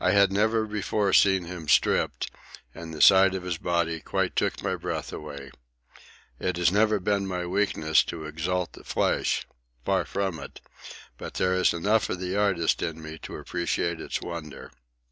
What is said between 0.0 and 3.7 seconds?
I had never before seen him stripped, and the sight of his